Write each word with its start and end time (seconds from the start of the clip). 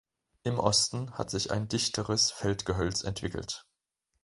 Im 0.41 0.57
Osten 0.57 1.13
hat 1.15 1.29
sich 1.29 1.51
ein 1.51 1.67
dichteres 1.67 2.31
Feldgehölz 2.31 3.03
entwickelt. 3.03 3.67